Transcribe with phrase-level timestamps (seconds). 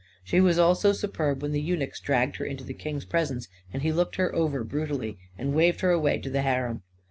[0.23, 3.91] She was also superb when the eunuchs dragged her into the king's presence, and he
[3.91, 6.81] looked her over brutally, and waved her away to the harem.